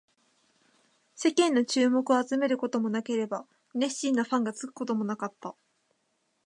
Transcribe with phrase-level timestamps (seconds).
[1.13, 5.53] 世間の注目を集めることもなければ、熱心なファンがつくこともなかった